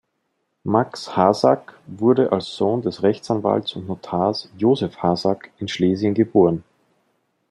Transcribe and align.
Max 0.63 1.15
Hasak 1.15 1.75
wurde 1.85 2.31
als 2.31 2.55
Sohn 2.55 2.81
des 2.81 3.03
Rechtsanwalts 3.03 3.75
und 3.75 3.85
Notars 3.87 4.49
Josef 4.57 4.97
Hasak 4.97 5.51
in 5.59 5.67
Schlesien 5.67 6.15
geboren. 6.15 6.63